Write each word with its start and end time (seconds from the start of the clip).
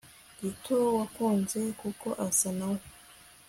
Gito 0.39 0.75
wakunze 0.97 1.59
kuko 1.81 2.07
asa 2.27 2.49
nawe 2.57 2.81